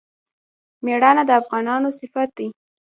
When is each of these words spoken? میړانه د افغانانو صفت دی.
میړانه 0.85 1.23
د 1.29 1.31
افغانانو 1.41 1.89
صفت 1.99 2.29
دی. 2.37 2.47